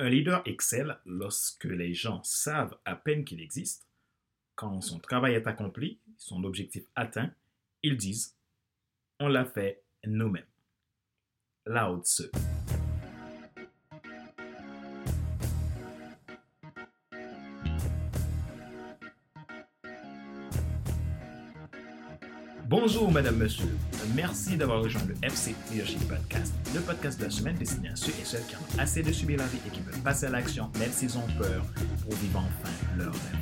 [0.00, 3.86] Un leader excelle lorsque les gens savent à peine qu'il existe,
[4.56, 7.32] quand son travail est accompli, son objectif atteint,
[7.84, 8.36] ils disent
[9.20, 10.46] On l'a fait nous-mêmes.
[11.66, 12.24] Lao Tzu.
[22.86, 23.74] Bonjour, madame, monsieur.
[24.14, 28.10] Merci d'avoir rejoint le FC Leadership Podcast, le podcast de la semaine destiné à ceux
[28.10, 30.70] et celles qui ont assez de subir la vie et qui veulent passer à l'action,
[30.78, 31.64] même s'ils ont peur,
[32.02, 33.38] pour vivre enfin leur rêve.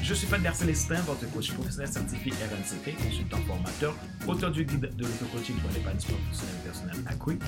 [0.00, 3.96] Je suis Fadler Célestin, votre coach professionnel certifié RNCP, consultant formateur,
[4.28, 7.38] auteur du guide de l'auto-coaching pour l'épanouissement professionnel personnel accru,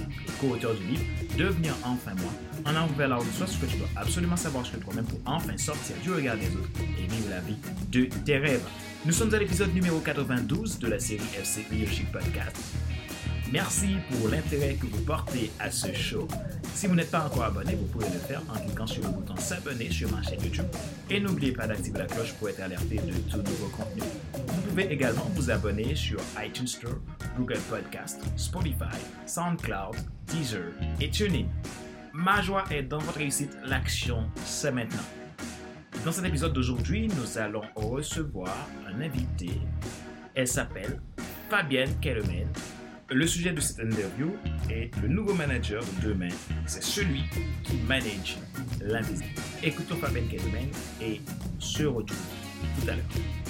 [0.41, 1.05] co-auteur du livre
[1.39, 2.33] Devenir enfin moi,
[2.65, 5.57] en allant vers la soit ce que tu dois absolument savoir sur toi-même pour enfin
[5.57, 7.57] sortir du regard des autres et vivre la vie
[7.93, 8.67] de tes rêves.
[9.07, 12.57] Nous sommes à l'épisode numéro 92 de la série FC Leadership Podcast.
[13.53, 16.27] Merci pour l'intérêt que vous portez à ce show.
[16.75, 19.37] Si vous n'êtes pas encore abonné, vous pouvez le faire en cliquant sur le bouton
[19.37, 20.67] s'abonner sur ma chaîne YouTube.
[21.09, 24.03] Et n'oubliez pas d'activer la cloche pour être alerté de tout nouveau contenu.
[24.49, 26.99] Vous pouvez également vous abonner sur iTunes Store,
[27.37, 29.95] Google Podcast, Spotify, SoundCloud,
[30.27, 31.47] Deezer et TuneIn.
[32.13, 33.57] Ma joie est dans votre réussite.
[33.67, 35.05] L'action, c'est maintenant.
[36.05, 39.51] Dans cet épisode d'aujourd'hui, nous allons recevoir un invité.
[40.35, 41.01] Elle s'appelle
[41.51, 42.49] Fabienne Kellemen.
[43.11, 44.37] Le sujet de cette interview
[44.71, 46.29] est le nouveau manager de demain.
[46.67, 47.23] C'est celui
[47.63, 48.39] qui manage
[48.81, 49.31] l'invisible.
[49.63, 50.69] Écoutons Fabienne Kellemen
[51.01, 51.21] et
[51.59, 52.19] se retrouve
[52.81, 53.46] tout à l'heure.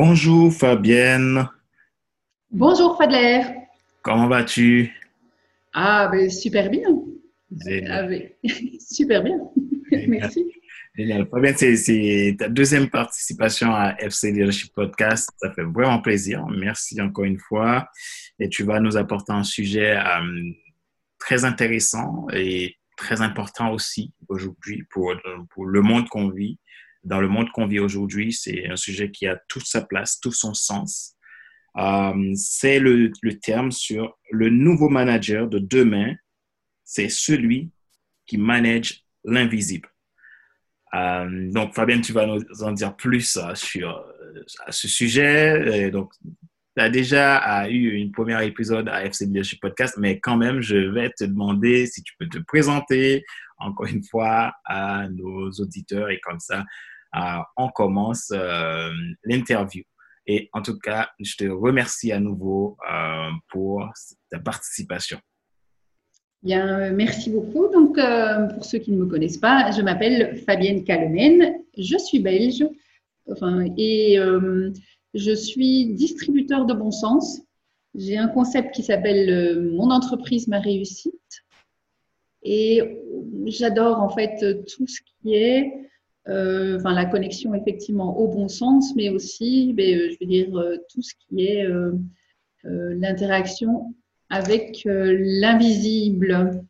[0.00, 1.48] Bonjour Fabienne.
[2.52, 3.42] Bonjour Fadler.
[4.00, 4.92] Comment vas-tu?
[5.72, 6.86] Ah, ben, super bien.
[7.90, 8.28] Ah, ben,
[8.78, 9.40] super bien.
[10.06, 10.46] Merci.
[10.96, 11.26] Génial.
[11.28, 15.30] Fabienne, c'est- ta deuxième participation à FC Leadership Podcast.
[15.38, 16.46] Ça fait vraiment plaisir.
[16.46, 17.88] Merci encore une fois.
[18.38, 20.52] Et tu vas nous apporter un sujet euh,
[21.18, 25.12] très intéressant et très important aussi aujourd'hui pour,
[25.50, 26.60] pour le monde qu'on vit.
[27.04, 30.32] Dans le monde qu'on vit aujourd'hui, c'est un sujet qui a toute sa place, tout
[30.32, 31.16] son sens.
[31.76, 36.14] Euh, c'est le, terme sur le nouveau manager de demain.
[36.84, 37.70] C'est celui
[38.26, 39.88] qui manage l'invisible.
[40.94, 44.04] Euh, donc, Fabienne, tu vas nous en dire plus euh, sur
[44.68, 45.84] ce sujet.
[45.86, 46.12] Et donc,
[46.76, 50.76] tu as déjà eu une première épisode à FC Leadership Podcast, mais quand même, je
[50.76, 53.24] vais te demander si tu peux te présenter
[53.58, 56.64] encore une fois à nos auditeurs et comme ça,
[57.56, 58.90] on commence euh,
[59.24, 59.82] l'interview.
[60.26, 63.82] Et en tout cas, je te remercie à nouveau euh, pour
[64.30, 65.18] ta participation.
[66.42, 67.68] Bien, euh, merci beaucoup.
[67.72, 67.98] Donc,
[68.54, 71.54] pour ceux qui ne me connaissent pas, je m'appelle Fabienne Calemen.
[71.76, 72.64] Je suis belge
[73.30, 74.18] enfin, et
[75.14, 77.40] je suis distributeur de bon sens.
[77.94, 81.14] J'ai un concept qui s'appelle Mon entreprise, ma réussite.
[82.42, 83.02] Et
[83.46, 85.88] j'adore en fait tout ce qui est
[86.28, 90.76] enfin, la connexion effectivement au bon sens, mais aussi, ben, euh, je veux dire, euh,
[90.92, 91.92] tout ce qui est euh,
[92.64, 93.94] euh, l'interaction
[94.30, 96.62] avec euh, l'invisible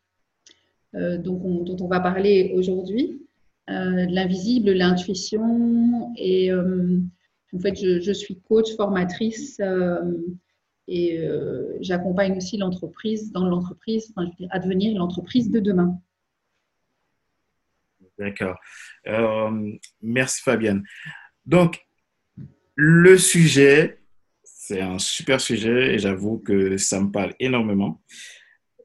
[0.95, 3.21] euh, dont on va parler aujourd'hui,
[3.69, 6.13] euh, l'invisible, l'intuition.
[6.17, 7.01] Et euh,
[7.53, 9.99] en fait, je, suis coach, formatrice euh,
[10.87, 14.15] et euh, j'accompagne aussi l'entreprise dans l'entreprise,
[14.51, 16.01] à devenir l'entreprise de demain.
[18.19, 18.56] D'accord.
[19.06, 20.83] Euh, merci Fabienne.
[21.47, 21.81] Donc,
[22.75, 24.01] le sujet,
[24.43, 28.03] c'est un super sujet et j'avoue que ça me parle énormément.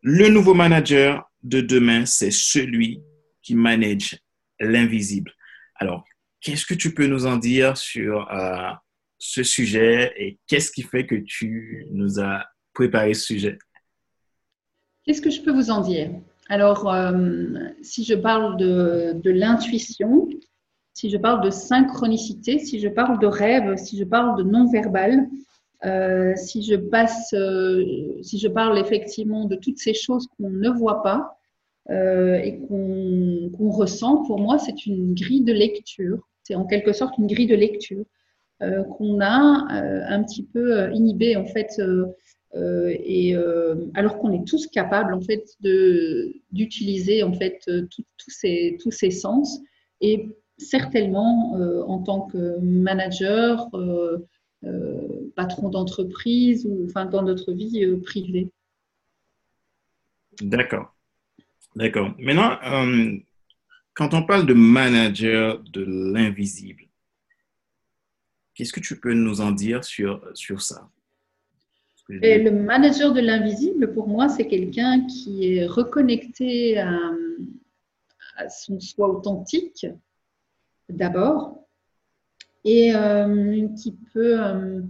[0.02, 3.02] Le nouveau manager de demain, c'est celui
[3.42, 4.18] qui manage
[4.60, 5.32] l'invisible.
[5.76, 6.06] Alors,
[6.42, 8.72] qu'est-ce que tu peux nous en dire sur euh,
[9.18, 13.60] ce sujet et qu'est-ce qui fait que tu nous as préparé ce sujet?
[15.04, 16.12] Qu'est-ce que je peux vous en dire?
[16.50, 17.14] Alors, euh,
[17.82, 20.28] si je parle de, l'intuition,
[20.94, 25.30] si je parle de synchronicité, si je parle de rêve, si je parle de non-verbal,
[25.86, 27.84] euh, si je passe, euh,
[28.22, 31.38] si je parle effectivement de toutes ces choses qu'on ne voit pas
[31.90, 36.30] et qu'on ressent, pour moi, c'est une grille de lecture.
[36.44, 38.06] C'est en quelque sorte une grille de lecture
[38.60, 39.68] qu'on a
[40.08, 41.82] un petit peu inhibée en fait.
[42.56, 45.44] Euh, et euh, alors qu'on est tous capables en fait
[46.52, 49.60] d'utiliser en fait euh, tout- tous ces tous ces sens
[50.02, 51.54] et certainement
[51.88, 53.70] en tant que manager,
[55.36, 58.50] patron d'entreprise ou enfin dans notre vie privée.
[60.42, 60.96] D'accord.
[61.76, 62.16] D'accord.
[62.20, 62.58] Maintenant,
[63.96, 66.84] quand on parle de manager de l'invisible,
[68.56, 70.90] qu'est-ce que tu peux nous en dire sur, sur ça?
[72.10, 77.12] Le manager de l'invisible, pour moi, c'est quelqu'un qui est reconnecté à,
[78.50, 79.86] son soi authentique,
[80.90, 81.66] d'abord,
[82.66, 84.82] et euh, qui peut, euh,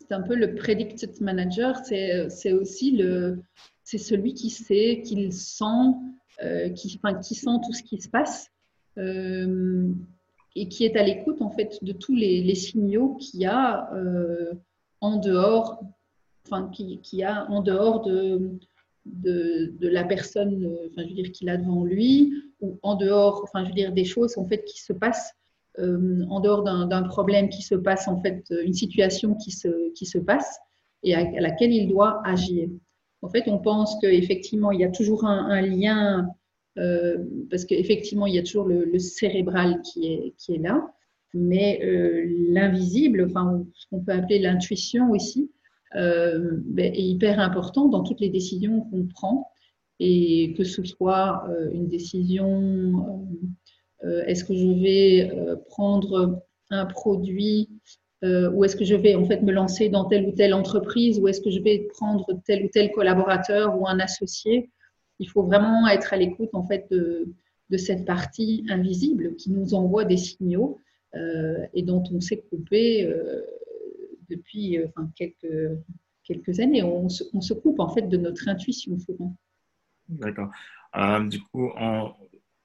[0.00, 3.42] c'est un peu le predicted manager, c'est aussi le,
[3.84, 5.64] c'est celui qui sait, qui sent,
[6.42, 8.50] euh, qui, enfin, qui sent tout ce qui se passe
[8.98, 13.90] et qui est à l'écoute en fait de tous les, les signaux qu'il y a
[15.02, 15.82] en dehors
[16.46, 18.58] enfin, qui, qui, a en dehors de,
[19.04, 23.42] de, la personne, euh, enfin, je veux dire, qu'il a devant lui, ou en dehors,
[23.44, 25.32] enfin, je veux dire, des choses en fait qui se passent
[25.78, 30.06] euh, en dehors d'un problème qui se passe, en fait, une situation qui se, qui
[30.06, 30.58] se passe
[31.02, 32.68] et à, laquelle il doit agir.
[33.22, 36.28] En fait, on pense qu'effectivement, il y a toujours un, lien,
[36.78, 37.18] euh,
[37.50, 40.86] parce qu'effectivement, il y a toujours le, cérébral qui est, qui est là,
[41.34, 45.50] mais euh, l'invisible, enfin, ce qu'on peut appeler l'intuition aussi,
[45.94, 49.50] euh, ben, est hyper important dans toutes les décisions qu'on prend.
[49.98, 53.26] Et que ce soit euh, une décision,
[54.04, 55.32] euh, est-ce que je vais
[55.68, 57.70] prendre un produit
[58.22, 61.28] ou est-ce que je vais en fait me lancer dans telle ou telle entreprise ou
[61.28, 64.68] est-ce que je vais prendre tel ou tel collaborateur ou un associé.
[65.20, 67.28] Il faut vraiment être à l'écoute en fait de,
[67.70, 70.80] de, cette partie invisible qui nous envoie des signaux
[71.72, 73.08] et dont on s'est coupé
[74.30, 74.86] depuis euh,
[76.24, 76.82] quelques, années.
[76.82, 79.36] On se, coupe en fait de notre intuition souvent.
[80.08, 80.50] D'accord.
[80.96, 81.70] Euh, du coup,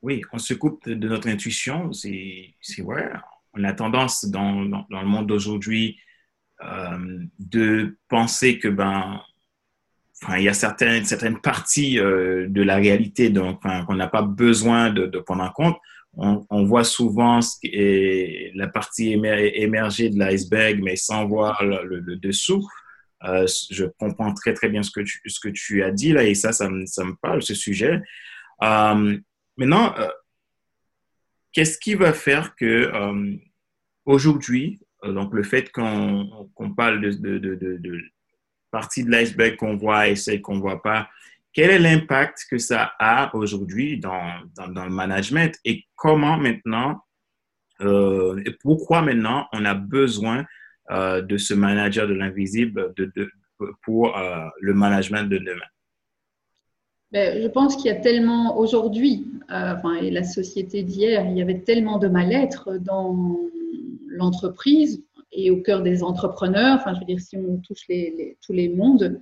[0.02, 1.92] oui, on se coupe de notre intuition.
[1.92, 3.12] C'est vrai.
[3.54, 6.00] On a tendance dans, dans, le monde d'aujourd'hui
[6.64, 9.22] euh, de penser que ben,
[10.22, 15.20] enfin, il y a certaines, certaines parties de la réalité qu'on n'a pas besoin de,
[15.20, 15.78] prendre en compte
[16.18, 22.68] on, voit souvent la partie émergée de l'iceberg, mais sans voir le, dessous.
[23.24, 26.70] Euh, je comprends très très bien ce que tu, as dit là et ça, ça
[26.70, 28.02] me, parle, ce sujet.
[28.64, 29.18] Euh,
[29.58, 30.08] maintenant, euh,
[31.54, 32.92] qu'est-ce qui va faire que
[34.06, 38.02] aujourd'hui, donc le fait qu'on parle de, de
[38.72, 41.10] partie de l'iceberg qu'on voit et celle qu'on ne voit pas,
[41.54, 44.22] quel est l'impact que ça a aujourd'hui dans,
[44.58, 47.02] le management et comment maintenant,
[47.82, 50.46] euh, et pourquoi maintenant on a besoin
[50.92, 52.94] euh, de ce manager de l'invisible
[53.84, 55.62] pour euh, le management de demain?
[57.12, 61.42] Ben, je pense qu'il y a tellement aujourd'hui, enfin, et la société d'hier, il y
[61.42, 63.38] avait tellement de mal-être dans
[64.08, 65.04] l'entreprise
[65.34, 66.80] et au cœur des entrepreneurs.
[66.80, 67.86] Enfin, je veux dire, si on touche
[68.42, 69.22] tous les mondes,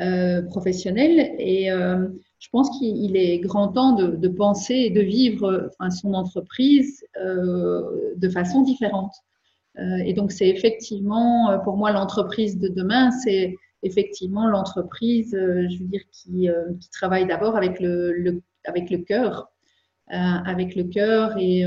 [0.00, 1.34] euh, professionnel.
[1.40, 2.06] Et euh,
[2.38, 7.82] je pense qu'il est grand temps de, penser et de vivre son entreprise euh,
[8.14, 9.12] de façon différente.
[9.76, 16.02] et donc, c'est effectivement, pour moi, l'entreprise de demain, c'est effectivement l'entreprise, je veux dire,
[16.12, 16.48] qui,
[16.92, 19.50] travaille d'abord avec le, avec le cœur,
[20.06, 21.64] avec le cœur et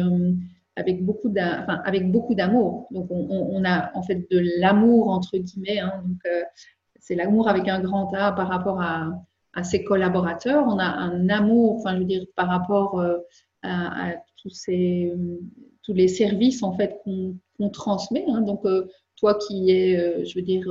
[0.77, 2.87] avec beaucoup d'amour.
[2.91, 5.79] Donc, on, on, a en fait de l'amour entre guillemets.
[5.79, 6.21] Hein, donc,
[7.01, 9.11] c'est l'amour avec un grand A par rapport à,
[9.63, 10.63] ses collaborateurs.
[10.65, 13.17] On a un amour, enfin, je veux dire, par rapport euh,
[13.63, 15.11] à, tous, ces,
[15.83, 18.23] tous les services en fait qu'on transmet.
[18.29, 18.41] Hein.
[18.41, 18.87] Donc, euh,
[19.17, 20.63] toi qui es, euh, je veux dire,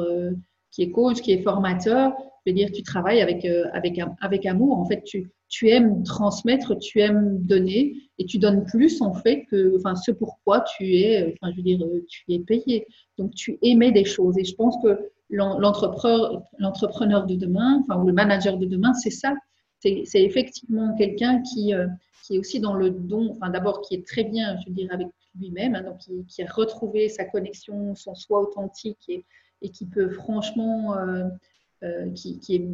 [0.71, 2.15] qui est coach, qui est formateur,
[2.47, 4.79] je veux dire, tu travailles avec, avec, avec amour.
[4.79, 9.45] En fait, tu, tu aimes transmettre, tu aimes donner et tu donnes plus en fait
[9.51, 12.87] que enfin, ce pourquoi tu es, enfin, je veux dire, tu es payé.
[13.19, 14.39] Donc, tu aimais des choses.
[14.39, 19.35] Et je pense que l'entrepreneur de demain, enfin, ou le manager de demain, c'est ça.
[19.81, 21.87] C'est effectivement quelqu'un qui, euh,
[22.27, 24.93] qui est aussi dans le don, enfin, d'abord qui est très bien, je veux dire,
[24.93, 25.09] avec
[25.39, 29.25] lui-même, hein, donc qui, a retrouvé sa connexion, son soi authentique et,
[29.63, 31.25] et qui peut franchement, euh,
[31.83, 32.69] euh, qui, qui, est,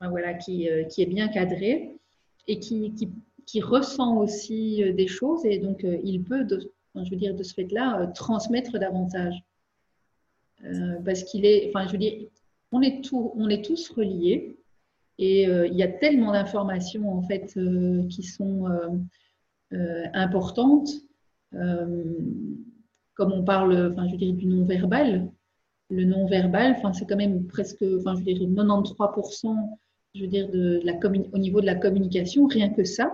[0.00, 1.96] voilà, qui, qui, est bien cadré
[2.46, 2.94] et qui,
[3.44, 6.46] qui ressent aussi des choses et donc il peut,
[6.94, 9.42] je veux dire, de ce fait-là, transmettre davantage.
[10.66, 12.14] Euh, parce qu'il est, enfin, je veux dire,
[12.72, 14.58] on est, on est tous reliés
[15.18, 18.66] et euh, il y a tellement d'informations en fait euh, qui sont
[20.14, 20.88] importantes.
[23.14, 25.30] comme on parle, enfin, je du non-verbal,
[25.90, 29.78] le non-verbal, enfin, c'est quand même presque, enfin, je veux dire, 93%,
[30.14, 30.94] je veux dire, de, la
[31.32, 33.10] au niveau de la communication, rien que ça.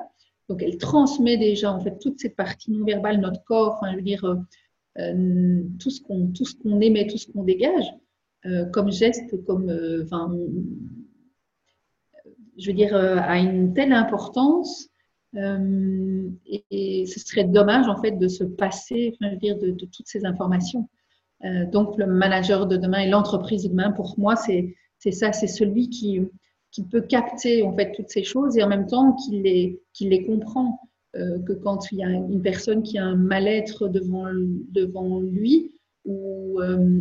[0.48, 4.02] Donc, elle transmet déjà, en fait, toute cette partie non-verbale, notre corps, enfin, je veux
[4.02, 4.24] dire,
[4.98, 6.44] euh, tout ce qu'on tout
[6.80, 7.86] émet, tout ce qu'on dégage
[8.44, 10.30] euh, comme geste, comme euh, enfin,
[12.58, 14.88] je veux dire, a une telle importance
[15.34, 20.26] et, ce serait dommage en fait de se passer, enfin, dire, de, de, toutes ces
[20.26, 20.88] informations.
[21.72, 24.74] donc le manager de demain et l'entreprise de demain, pour moi, c'est
[25.10, 26.20] ça, c'est celui qui,
[26.70, 30.08] qui peut capter en fait toutes ces choses et en même temps qui les, qui
[30.08, 30.80] les comprend.
[31.14, 35.78] Euh, que quand il y a une personne qui a un mal-être devant, devant lui
[36.06, 37.00] ou euh,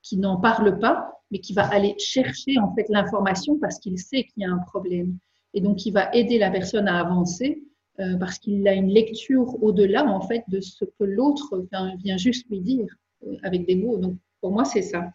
[0.00, 4.24] qui n'en parle pas, mais qui va aller chercher en fait l'information parce qu'il sait
[4.24, 5.18] qu'il y a un problème.
[5.54, 7.60] Et donc, il va aider la personne à avancer
[7.98, 12.16] euh, parce qu'il a une lecture au-delà en fait de ce que l'autre vient, vient,
[12.16, 12.86] juste lui dire
[13.42, 13.98] avec des mots.
[13.98, 15.10] Donc, pour moi, c'est ça.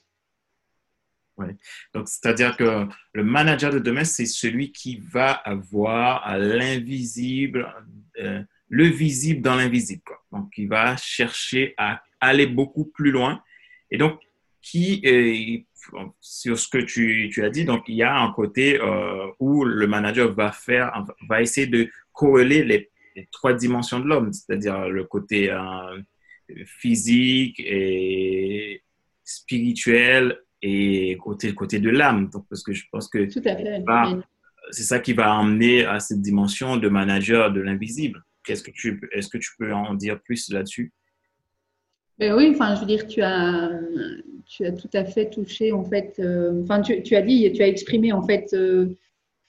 [1.37, 1.55] Ouais.
[1.93, 7.73] Donc, c'est-à-dire que le manager de demain, c'est celui qui va avoir l'invisible,
[8.19, 10.01] euh, le visible dans l'invisible.
[10.31, 13.41] Donc, il va chercher à aller beaucoup plus loin.
[13.91, 14.19] Et donc,
[14.61, 18.79] qui, euh, sur ce que tu, tu, as dit, donc il y a un côté
[18.79, 24.05] euh, où le manager va faire, va essayer de corréler les, les trois dimensions de
[24.05, 25.53] l'homme, c'est-à-dire le côté
[26.65, 28.81] physique et
[29.23, 32.29] spirituel et côté, côté de l'âme.
[32.29, 33.27] Donc, parce que je pense que
[34.71, 38.23] c'est ça qui va emmener à cette dimension de manager de l'invisible.
[38.45, 40.91] Qu'est-ce que tu, est-ce que tu peux en dire plus là-dessus?
[42.19, 43.71] Ben oui, enfin, je veux dire, tu as,
[44.45, 46.63] tu as tout à fait touché, en fait, euh,
[47.03, 48.95] tu, as dit, tu as exprimé, en fait, euh,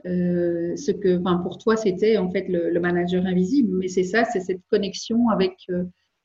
[0.07, 3.77] euh, ce que, enfin, pour toi, c'était, en fait, le, manager invisible.
[3.77, 5.67] Mais c'est ça, c'est cette connexion avec,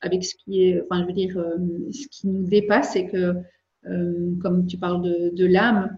[0.00, 1.44] avec ce qui est, enfin, je veux dire,
[1.92, 3.34] ce qui nous dépasse et que
[4.42, 5.96] comme tu parles de, de l'âme,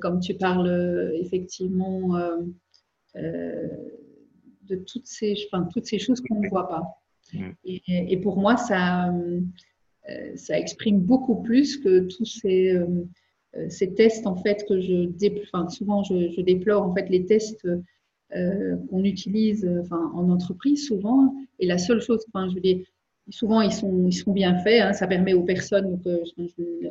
[0.00, 2.18] comme tu parles euh, effectivement
[3.14, 6.82] de toutes ces, enfin, toutes ces choses qu'on ne voit pas.
[7.64, 9.12] Et, et, pour moi, ça,
[10.34, 12.78] ça exprime beaucoup plus que tous ces,
[13.68, 15.10] ces tests en fait que je
[15.44, 17.66] enfin, souvent je, je, déplore en fait les tests
[18.30, 22.84] qu'on utilise enfin, en entreprise souvent et la seule chose enfin je veux dire
[23.30, 26.90] souvent ils sont ils sont bien faits hein, ça permet aux personnes que je, euh,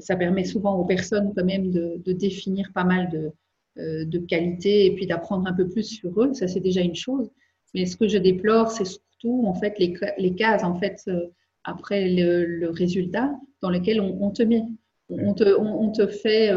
[0.00, 3.32] ça permet souvent aux personnes quand même de, définir pas mal de,
[3.78, 6.32] euh, de qualités et puis d'apprendre un peu plus sur eux.
[6.32, 7.30] Ça, c'est déjà une chose.
[7.74, 11.26] Mais ce que je déplore, c'est surtout en fait les, cases en fait euh,
[11.64, 14.62] après le, résultat dans lesquelles on, te met.
[15.08, 16.52] On te, fait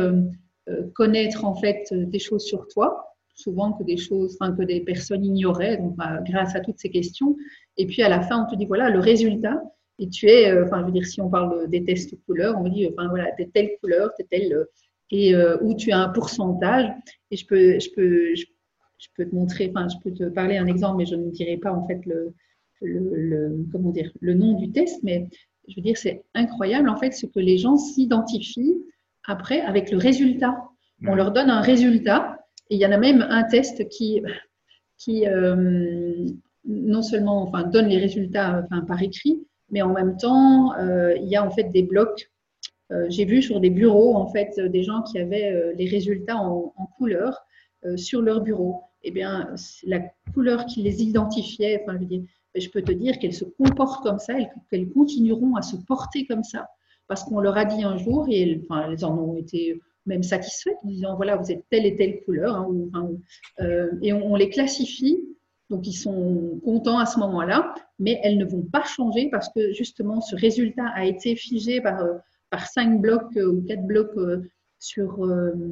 [0.94, 5.78] connaître en fait des choses sur toi, souvent que des choses, que des personnes ignoraient,
[5.78, 7.36] donc bah, grâce à toutes ces questions.
[7.78, 9.62] Et puis à la fin, on te dit voilà le résultat
[10.00, 12.64] et tu es, euh, enfin, je veux dire, si on parle des tests couleurs, on
[12.64, 14.66] me dit, enfin, voilà, t'es telle couleur, t'es telle, euh,
[15.10, 16.92] et euh, où tu as un pourcentage.
[17.32, 20.68] Et je peux, je peux, je, peux te montrer, enfin, je peux te parler un
[20.68, 22.34] exemple, mais je ne dirai pas, en fait, le,
[22.82, 25.28] le, comment dire, le nom du test, mais
[25.68, 28.78] je veux dire, c'est incroyable, en fait, ce que les gens s'identifient
[29.26, 30.56] après avec le résultat.
[31.06, 32.38] On leur donne un résultat,
[32.70, 34.22] et il y en a même un test qui,
[34.98, 35.26] qui
[36.66, 41.28] non seulement enfin, donne les résultats enfin, par écrit, mais en même temps, euh, il
[41.28, 42.32] y a en fait des blocs.
[42.92, 46.38] Euh, j'ai vu sur des bureaux en fait des gens qui avaient euh, les résultats
[46.38, 47.46] en, couleur
[47.96, 48.82] sur leur bureau.
[49.04, 49.54] Eh bien,
[49.86, 50.02] la
[50.34, 54.18] couleur qui les identifiait, enfin, je, dis, je peux te dire qu'elles se comportent comme
[54.18, 54.34] ça,
[54.70, 56.68] qu'elles continueront à se porter comme ça,
[57.08, 60.24] parce qu'on leur a dit un jour, et elles, enfin, elles en ont été même
[60.24, 63.10] satisfaites, en disant voilà, vous êtes telle et telle couleur, hein,
[63.60, 65.20] euh, et on, les classifie
[65.70, 69.74] donc, ils sont contents à ce moment-là, mais elles ne vont pas changer parce que
[69.74, 72.14] justement, ce résultat a été figé par, euh,
[72.50, 74.44] par cinq blocs euh, ou quatre blocs euh,
[74.80, 75.28] sur,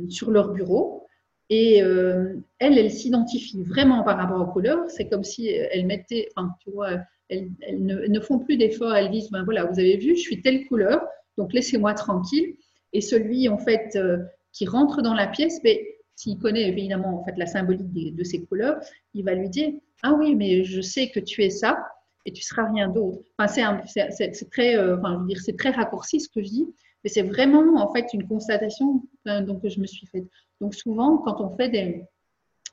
[0.09, 1.03] sur leur bureau.
[1.51, 4.89] Et elles, elles s'identifient vraiment par rapport aux couleurs.
[4.89, 6.89] C'est comme si elles mettaient, enfin, tu vois,
[7.29, 8.95] elles, ne, font plus d'efforts.
[8.95, 11.05] Elles disent, ben voilà, vous avez vu, je suis telle couleur,
[11.37, 12.55] donc laissez-moi tranquille.
[12.93, 13.95] Et celui, en fait,
[14.53, 15.77] qui rentre dans la pièce, ben,
[16.15, 18.79] s'il connaît évidemment en fait la symbolique de ces couleurs,
[19.13, 21.85] il va lui dire ah oui mais je sais que tu es ça
[22.25, 23.19] et tu seras rien d'autre.
[23.37, 24.97] Enfin c'est très euh,
[25.35, 26.67] c'est très raccourci ce que je dis,
[27.03, 30.25] mais c'est vraiment en fait une constatation donc que je me suis faite.
[30.61, 31.69] Donc souvent quand on fait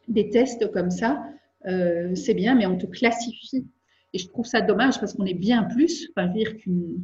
[0.08, 1.25] des, tests comme ça,
[1.66, 3.66] euh, c'est bien mais on te classifie
[4.12, 6.32] et je trouve ça dommage parce qu'on est bien plus, enfin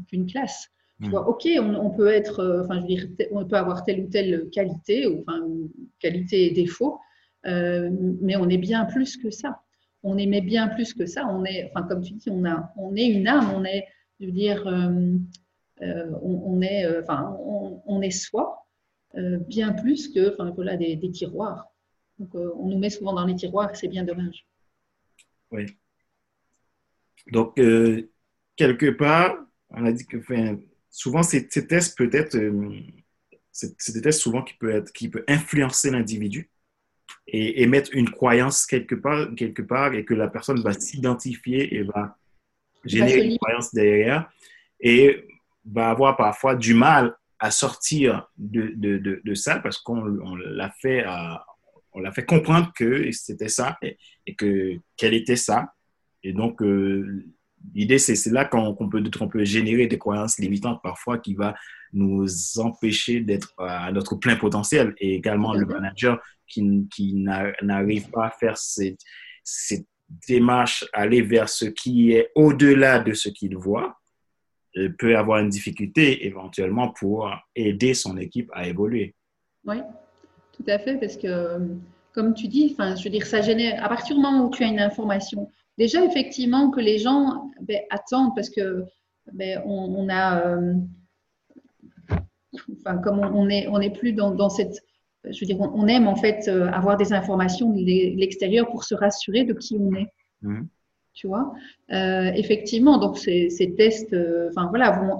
[0.09, 0.71] qu'une classe.
[1.03, 4.01] Tu vois, ok, on, peut être, euh, enfin, je veux dire, on peut avoir telle
[4.01, 5.47] ou telle qualité, ou enfin,
[6.01, 6.99] qualité et défaut,
[7.47, 7.89] euh,
[8.21, 9.61] mais on est bien plus que ça.
[10.03, 11.25] On aimait bien plus que ça.
[11.29, 13.53] On est, enfin, comme tu dis, on a, on est une âme.
[13.55, 13.87] On est,
[14.19, 15.15] je veux dire, euh,
[16.21, 17.37] on, est, enfin,
[17.87, 18.67] on, est soi,
[19.15, 21.69] bien plus que, enfin, voilà, des, des tiroirs.
[22.19, 24.47] Donc, on nous met souvent dans les tiroirs, c'est bien dommage.
[25.53, 25.67] Oui.
[27.31, 29.37] Donc, quelque part,
[29.71, 30.19] on a dit que,
[30.91, 32.81] souvent, ces, tests peut être, euh,
[33.53, 36.51] c'est des tests souvent qui peut, être, qui peut influencer l'individu.
[37.27, 41.83] et, mettre une croyance quelque part, quelque part et que la personne va s'identifier et
[41.83, 42.17] va
[42.85, 44.31] générer une croyance derrière
[44.81, 45.27] et
[45.65, 51.05] va avoir parfois du mal à sortir de, de, de, ça parce qu'on l'a fait,
[51.93, 55.73] on l'a fait comprendre que c'était ça et, que qu'elle était ça.
[56.23, 57.25] Et donc, euh,
[57.75, 61.55] l'idée, c'est là qu'on peut, qu'on peut générer des croyances limitantes parfois qui va
[61.93, 62.27] nous
[62.59, 64.95] empêcher d'être à notre plein potentiel.
[64.99, 69.01] Et également, le manager qui, qui n'arrive pas à faire cette,
[69.43, 69.87] cette
[70.27, 73.99] démarche, aller vers ce qui est au-delà de ce qu'il voit,
[74.77, 79.15] euh, peut avoir une difficulté éventuellement pour aider son équipe à évoluer.
[79.65, 79.77] Oui,
[80.53, 81.59] tout à fait, parce que
[82.13, 84.65] comme tu dis, enfin, je veux dire, ça génère, à partir du moment où tu
[84.65, 88.85] as une information, déjà effectivement que les gens ben, attendent parce que
[89.33, 90.75] ben, on, a, euh,
[92.79, 94.83] enfin, comme on n'est on est plus dans, dans, cette,
[95.25, 97.81] je veux dire, on, aime en fait euh, avoir des informations de
[98.17, 100.09] l'extérieur pour se rassurer de qui on est.
[100.43, 100.63] Mmh.
[101.15, 101.53] Tu vois,
[101.93, 104.15] euh, effectivement, donc ces, ces tests,
[104.51, 105.19] enfin voilà, vont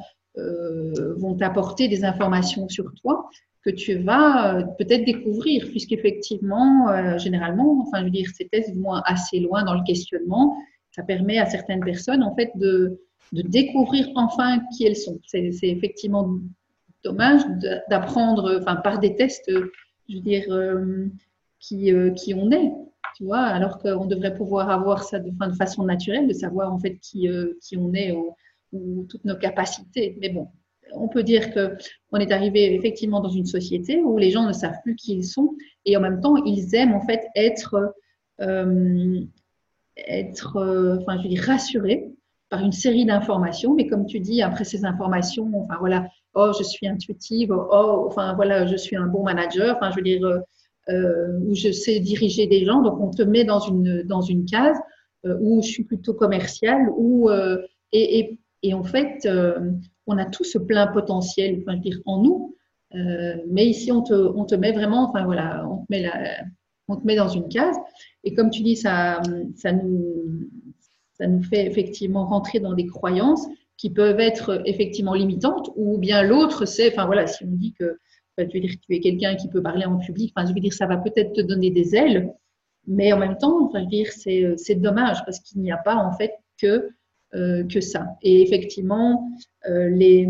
[1.17, 3.29] vont t'apporter des informations sur toi,
[3.69, 8.75] que tu vas euh, peut-être découvrir, puisqu'effectivement, euh, généralement, enfin, je veux dire, ces tests
[8.75, 10.57] vont assez loin dans le questionnement.
[10.91, 12.99] Ça permet à certaines personnes, en fait, de,
[13.33, 15.21] de découvrir enfin qui elles sont.
[15.27, 16.39] C'est effectivement
[17.05, 17.43] dommage
[17.91, 19.51] d'apprendre, enfin, par des tests,
[20.09, 21.07] je veux dire, euh,
[21.61, 22.73] qui, qui on est,
[23.17, 26.99] tu vois, alors qu'on devrait pouvoir avoir ça de, façon naturelle, de savoir, en fait,
[27.01, 27.29] qui,
[27.61, 28.17] qui on est
[28.73, 30.17] ou toutes nos capacités.
[30.21, 30.49] Mais bon,
[30.93, 31.77] on peut dire que
[32.13, 35.25] on est arrivé effectivement dans une société où les gens ne savent plus qui ils
[35.25, 35.55] sont
[35.85, 37.95] et en même temps ils aiment en fait être
[38.41, 39.21] euh,
[40.07, 42.11] être euh, enfin je rassurés
[42.51, 43.75] par une série d'informations.
[43.75, 48.35] Mais comme tu dis après ces informations enfin voilà oh je suis intuitive oh enfin
[48.35, 50.25] voilà je suis un bon manager enfin je veux dire
[50.89, 54.47] euh, où je sais diriger des gens donc on te met dans une dans une
[54.47, 54.79] case
[55.25, 56.89] où je suis plutôt commercial
[57.93, 59.29] et, et en fait
[60.09, 62.57] on a tout ce plein potentiel enfin, dire, en nous.
[62.95, 66.45] Euh, mais ici, on te, on te, met vraiment, enfin voilà, on te met, la,
[66.89, 67.77] on te met dans une case.
[68.25, 69.21] Et comme tu dis, ça,
[69.57, 70.49] ça, nous,
[71.13, 76.23] ça nous fait effectivement rentrer dans des croyances qui peuvent être effectivement limitantes, ou bien
[76.23, 77.99] l'autre, c'est, enfin voilà, si on dit que
[78.45, 80.73] tu veux dire tu es quelqu'un qui peut parler en public, enfin je veux dire,
[80.73, 82.33] ça va peut-être te donner des ailes,
[82.87, 85.97] mais en même temps, enfin je veux dire, c'est dommage parce qu'il n'y a pas
[85.97, 86.91] en fait que
[87.33, 88.07] que ça.
[88.23, 89.31] Et effectivement,
[89.69, 90.29] euh, les,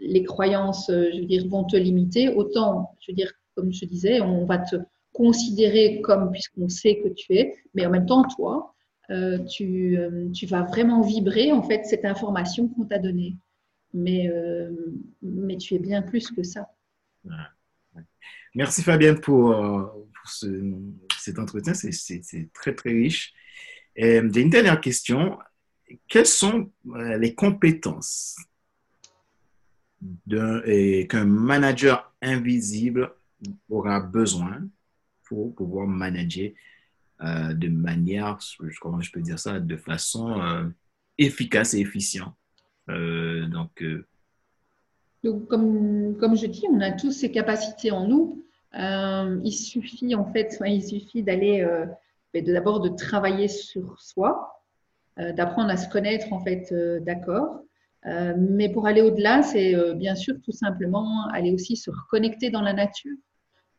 [0.00, 2.28] les, croyances, euh, je veux dire, vont te limiter.
[2.28, 4.76] Autant, je veux dire, comme je disais, on va te
[5.12, 8.74] considérer comme, puisqu'on sait que tu es, mais en même temps, toi,
[9.50, 9.98] tu,
[10.32, 13.36] tu, vas vraiment vibrer, en fait, cette information qu'on t'a donnée.
[13.92, 14.26] Mais,
[15.20, 16.70] mais tu es bien plus que ça.
[18.54, 20.46] Merci Fabienne pour, pour ce,
[21.18, 23.34] cet entretien, c'est très très riche.
[23.96, 25.36] J'ai une dernière question
[26.08, 28.36] quelles sont euh, les compétences
[30.28, 33.12] qu'un manager invisible
[33.70, 34.66] aura besoin
[35.24, 36.50] pour pouvoir manager
[37.22, 38.38] euh, de manière,
[38.80, 40.68] comment je peux dire ça, de façon euh,
[41.18, 42.34] efficace et efficiente?
[42.88, 43.82] donc,
[45.22, 48.44] donc comme, comme je dis, on a tous ces capacités en nous.
[48.74, 51.64] il suffit en fait, il suffit d'aller
[52.34, 54.61] d'abord de travailler sur soi, euh,
[55.16, 57.60] d'apprendre à se connaître en fait euh, d'accord.
[58.06, 62.62] Euh, mais pour aller au-delà, c'est bien sûr tout simplement aller aussi se reconnecter dans
[62.62, 63.16] la nature,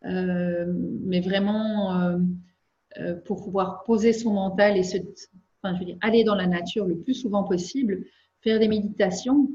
[0.04, 2.18] mais vraiment
[3.26, 4.98] pour pouvoir poser son mental et se,
[5.62, 8.06] enfin, je veux dire, aller dans la nature le plus souvent possible,
[8.40, 9.50] faire des méditations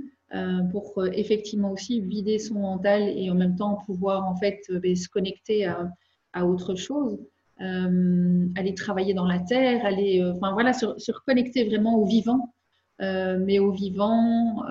[0.71, 5.09] pour effectivement aussi vider son mental et en même temps pouvoir en fait ben, se
[5.09, 5.91] connecter à,
[6.35, 7.19] à autre chose.
[7.61, 12.55] Euh, aller travailler dans la terre, aller, euh, enfin voilà, se, reconnecter vraiment au vivant,
[13.01, 14.63] euh, mais au vivant,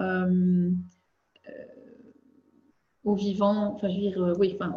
[3.04, 4.74] au vivant, enfin je veux dire, oui, enfin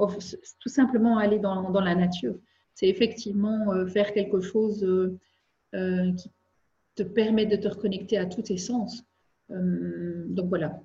[0.58, 2.34] tout simplement aller dans, dans la nature.
[2.74, 4.84] C'est effectivement faire quelque chose
[5.72, 6.30] qui
[6.96, 9.04] te permet de te reconnecter à tous tes sens.
[9.48, 10.80] donc voilà.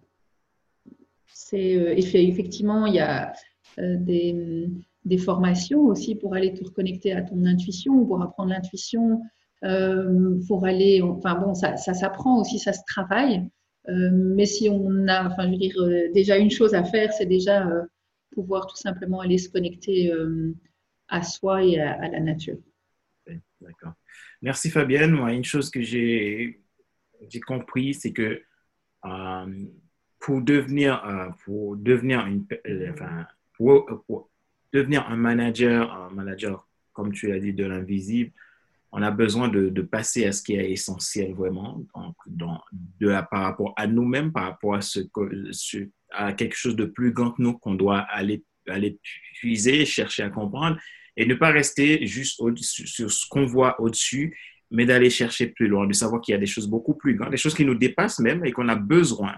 [1.28, 3.34] C'est effectivement, il y a
[3.78, 4.70] des
[5.06, 9.22] des formations aussi pour aller te reconnecter à ton intuition, pour apprendre l'intuition,
[9.64, 13.50] euh, pour aller, enfin bon, ça, s'apprend aussi, ça se travaille.
[13.88, 17.14] Euh, mais si on a, enfin je veux dire, euh, déjà une chose à faire,
[17.14, 17.68] c'est déjà
[18.32, 20.12] pouvoir tout simplement aller se connecter
[21.08, 22.58] à soi et à, la nature.
[23.62, 23.94] D'accord.
[24.42, 25.12] Merci Fabienne.
[25.12, 26.60] Moi, une chose que j'ai
[27.48, 28.42] compris, c'est que
[30.20, 32.46] pour devenir pour devenir une,
[32.92, 33.26] enfin,
[34.76, 38.32] devenir un manager, un manager comme tu l'as dit, de l'invisible,
[38.92, 42.16] on a besoin de, passer à ce qui est essentiel vraiment, donc,
[43.00, 47.58] de, par rapport à nous-mêmes, par rapport à, quelque chose de plus grand que nous
[47.58, 48.98] qu'on doit aller, aller
[49.34, 50.78] puiser, chercher à comprendre,
[51.18, 54.38] et ne pas rester juste sur ce qu'on voit au-dessus,
[54.72, 57.32] mais d'aller chercher plus loin, de savoir qu'il y a des choses beaucoup plus grandes,
[57.32, 59.36] des choses qui nous dépassent même et qu'on a besoin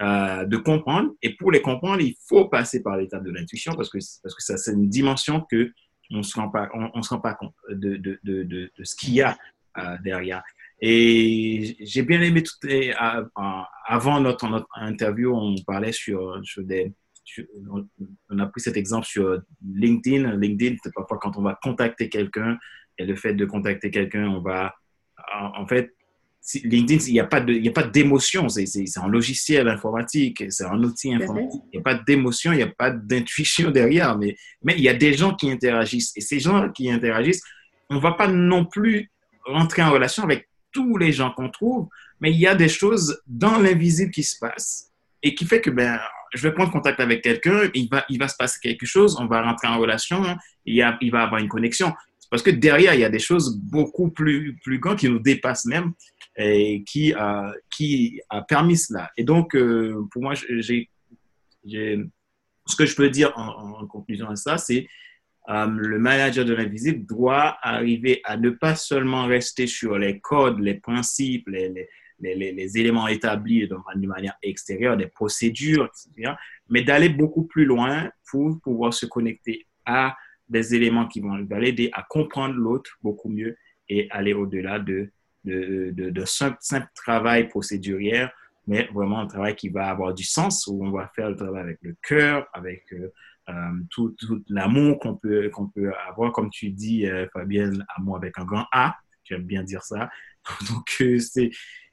[0.00, 1.12] euh, de comprendre.
[1.22, 4.42] Et pour les comprendre, il faut passer par l'étape de l'intuition parce que, parce que
[4.42, 5.72] ça, c'est une dimension que
[6.10, 8.94] on ne se rend pas, on, se rend pas compte de, de, de, de ce
[8.94, 9.36] qu'il y a
[9.78, 10.42] euh, derrière.
[10.80, 12.52] Et j'ai bien aimé tout,
[13.86, 16.92] avant notre, notre, interview, on parlait sur, sur des,
[17.66, 20.36] on a pris cet exemple sur LinkedIn.
[20.36, 22.58] LinkedIn, parfois quand on va contacter quelqu'un,
[22.98, 24.74] et le fait de contacter quelqu'un, on va,
[25.32, 25.95] en fait,
[26.54, 31.62] LinkedIn, il n'y a pas d'émotion, c'est un logiciel informatique, c'est un outil informatique.
[31.72, 34.88] Il n'y a pas d'émotion, il n'y a pas d'intuition derrière, mais, mais il y
[34.88, 36.12] a des gens qui interagissent.
[36.16, 37.42] Et ces gens qui interagissent,
[37.90, 39.10] on ne va pas non plus
[39.44, 41.88] rentrer en relation avec tous les gens qu'on trouve,
[42.20, 45.70] mais il y a des choses dans l'invisible qui se passent et qui fait que
[45.70, 45.98] ben,
[46.34, 49.26] je vais prendre contact avec quelqu'un, il va, il va se passer quelque chose, on
[49.26, 50.22] va rentrer en relation,
[50.64, 51.92] il, y a, il va avoir une connexion.
[52.30, 55.66] Parce que derrière, il y a des choses beaucoup plus, plus grandes qui nous dépassent
[55.66, 55.92] même
[56.36, 59.10] et qui a, qui a permis cela.
[59.16, 60.90] Et donc, euh, pour moi, j'ai,
[61.64, 64.86] ce que je peux dire en, conclusion à ça, c'est
[65.48, 70.58] euh, le manager de l'invisible doit arriver à ne pas seulement rester sur les codes,
[70.58, 76.32] les principes, les, les, éléments établis de manière extérieure, des procédures, etc.,
[76.68, 80.16] mais d'aller beaucoup plus loin pour pouvoir se connecter à
[80.48, 83.56] des éléments qui vont l'aider à comprendre l'autre beaucoup mieux
[83.88, 85.10] et aller au-delà de
[85.46, 88.26] de, de, simple, travail procédurier,
[88.66, 91.62] mais vraiment un travail qui va avoir du sens, où on va faire le travail
[91.62, 93.12] avec le cœur, avec euh,
[93.48, 93.52] euh,
[93.90, 98.38] tout, tout l'amour qu'on peut, qu'on peut avoir, comme tu dis, euh, Fabienne, amour avec
[98.38, 100.10] un grand A, j'aime bien dire ça.
[100.68, 100.86] Donc,
[101.20, 101.50] c'est,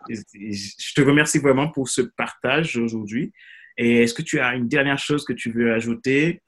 [0.09, 3.31] je te remercie vraiment pour ce partage aujourd'hui.
[3.77, 6.41] Et est-ce que tu as une dernière chose que tu veux ajouter?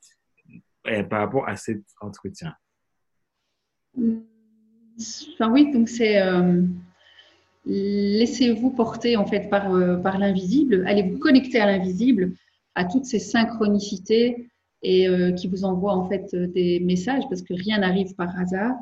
[1.10, 2.54] Par rapport à cet entretien?
[3.98, 6.20] Enfin, oui, donc c'est
[7.66, 12.34] laissez-vous porter en fait par, euh, par l'invisible, allez vous connecter à l'invisible,
[12.76, 14.50] à toutes ces synchronicités
[14.84, 18.38] et euh, qui vous envoient en fait euh, des messages parce que rien n'arrive par
[18.38, 18.76] hasard.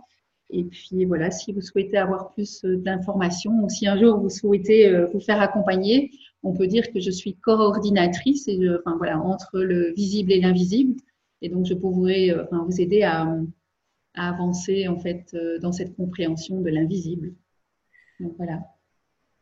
[0.49, 4.93] Et puis voilà, si vous souhaitez avoir plus d'informations ou si un jour vous souhaitez
[5.11, 6.11] vous faire accompagner,
[6.43, 8.47] on peut dire que je suis coordinatrice
[8.85, 10.95] enfin voilà entre le visible et l'invisible.
[11.43, 13.27] Et donc je pourrais enfin, vous aider à,
[14.15, 17.33] avancer en fait dans cette compréhension de l'invisible.
[18.19, 18.61] Donc voilà.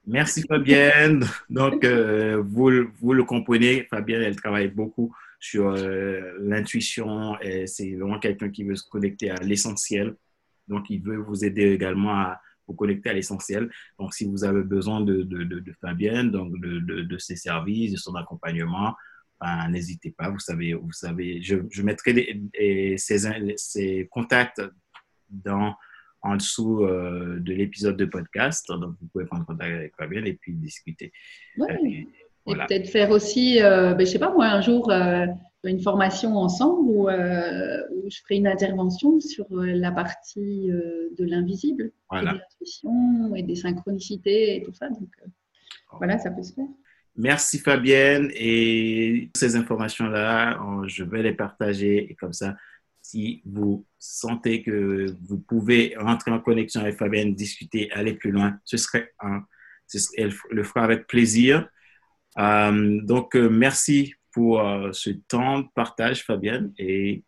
[0.07, 1.23] Merci Fabienne.
[1.49, 7.35] Donc, euh, vous, vous, le comprenez, Fabienne, elle travaille beaucoup sur euh, l'intuition
[7.65, 10.15] c'est vraiment quelqu'un qui veut se connecter à l'essentiel.
[10.67, 13.69] Donc, il veut vous aider également à vous connecter à l'essentiel.
[13.99, 18.15] Donc, si vous avez besoin de, de, de, Fabienne, donc de, ses services, de son
[18.15, 18.95] accompagnement,
[19.41, 20.29] ben, n'hésitez pas.
[20.29, 22.39] Vous savez, vous savez je, je mettrai
[23.57, 24.61] ses contacts
[25.29, 25.75] dans
[26.23, 28.67] en dessous euh, de l'épisode de podcast.
[28.69, 31.11] Donc, vous pouvez prendre contact avec Fabienne et puis discuter.
[31.59, 32.07] Euh, et,
[32.45, 37.09] peut-être faire aussi, euh, ben, je sais pas moi, un jour, une formation ensemble où,
[37.09, 42.33] je ferai une intervention sur la partie de l'invisible, voilà.
[42.33, 44.89] de l'intuition et des synchronicités et tout ça.
[44.89, 45.09] Donc,
[45.97, 46.67] voilà, ça peut se faire.
[47.15, 52.55] Merci Fabienne et ces informations-là, je vais les partager et comme ça,
[53.01, 58.57] si vous sentez que vous pouvez rentrer en connexion avec Fabienne, discuter, aller plus loin,
[58.63, 59.11] ce serait
[60.17, 61.67] elle le fera avec plaisir.
[62.37, 67.23] Euh, donc, euh, merci pour euh, ce temps de partage, Fabienne, et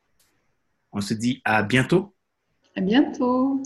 [0.92, 2.16] on se dit à bientôt.
[2.76, 3.62] À bientôt.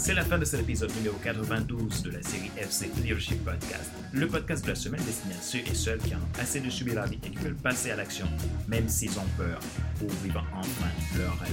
[0.00, 4.26] C'est la fin de cet épisode numéro 92 de la série FC Leadership Podcast, le
[4.26, 7.04] podcast de la semaine destiné à ceux et celles qui ont assez de subir la
[7.04, 8.24] vie et qui veulent passer à l'action,
[8.66, 9.60] même s'ils ont peur,
[9.98, 11.52] pour vivre enfin leur rêve.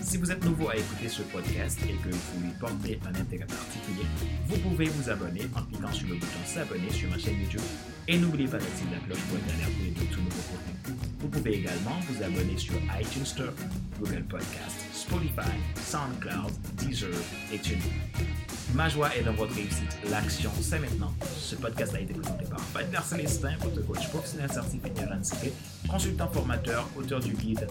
[0.00, 3.44] Si vous êtes nouveau à écouter ce podcast et que vous lui portez un intérêt
[3.44, 4.06] particulier,
[4.46, 7.60] vous pouvez vous abonner en cliquant sur le bouton s'abonner sur ma chaîne YouTube
[8.08, 10.96] et n'oubliez pas d'activer la cloche pour être alerté de tout nouveau contenu.
[11.20, 13.52] Vous pouvez également vous abonner sur iTunes Store,
[13.98, 17.10] Google Podcast, Spotify, SoundCloud, Deezer
[17.52, 17.80] et TuneIn.
[18.76, 19.98] Ma joie est dans votre réussite.
[20.08, 21.12] L'action, c'est maintenant.
[21.36, 25.52] Ce podcast a été présenté par Fadler Célestin, votre coach professionnel certifié RNCP,
[25.88, 27.66] consultant formateur, auteur du guide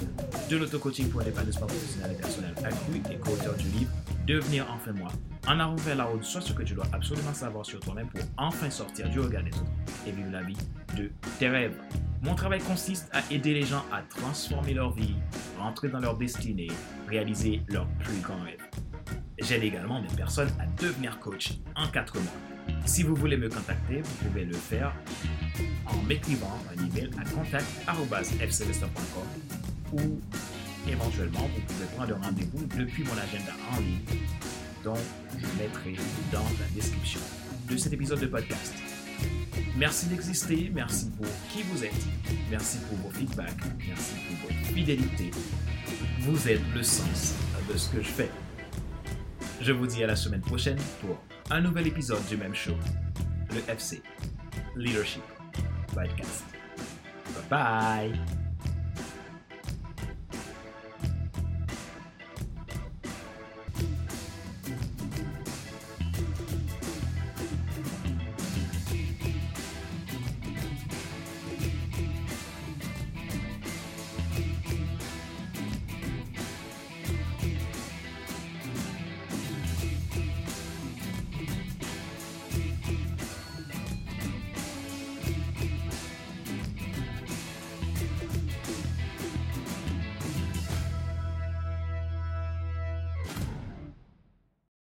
[0.50, 3.92] de l'auto-coaching pour l'épanouissement professionnel et personnel accru et co-auteur du livre
[4.28, 5.10] devenir enfin moi,
[5.48, 8.22] en arrivant vers la route, soit ce que tu dois absolument savoir sur toi-même pour
[8.38, 9.72] enfin sortir du regard des autres
[10.06, 10.58] et vivre la vie
[10.98, 11.78] de tes rêves.
[12.22, 15.16] Mon travail consiste à aider les gens à transformer leur vie,
[15.58, 16.68] rentrer dans leur destinée,
[17.08, 18.60] réaliser leurs plus grands rêves.
[19.40, 22.34] J'aide également des personnes à devenir coach en quatre mois.
[22.86, 24.94] Si vous voulez me contacter, vous pouvez le faire
[25.86, 29.24] en m'écrivant un email à contact.fcelesta.com
[29.94, 30.20] ou
[30.90, 34.00] éventuellement vous pouvez prendre rendez-vous depuis mon agenda en ligne
[34.84, 34.98] dont
[35.38, 35.96] je mettrai
[36.32, 37.22] dans la description
[37.70, 38.99] de cet épisode de podcast.
[39.78, 42.06] Merci d'exister, merci pour qui vous êtes,
[42.50, 45.32] merci pour vos feedbacks, merci pour votre fidélité.
[46.22, 47.36] Vous êtes le sens
[47.72, 48.30] de ce que je fais.
[49.62, 52.76] Je vous dis à la semaine prochaine pour un nouvel épisode du même show,
[53.52, 54.02] le FC
[54.76, 55.24] Leadership
[55.94, 56.46] Podcast.
[57.50, 58.39] Bye bye